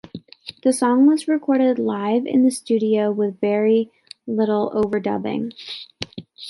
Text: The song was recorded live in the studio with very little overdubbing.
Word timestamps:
The 0.63 0.73
song 0.73 1.05
was 1.05 1.27
recorded 1.27 1.77
live 1.77 2.25
in 2.25 2.43
the 2.43 2.49
studio 2.49 3.11
with 3.11 3.39
very 3.39 3.91
little 4.25 4.71
overdubbing. 4.73 5.51